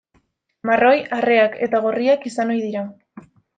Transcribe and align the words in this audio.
Marroi, 0.69 0.93
arreak 1.19 1.59
eta 1.67 1.83
gorriak 1.85 2.27
izan 2.33 2.57
ohi 2.57 2.61
dira. 2.67 2.85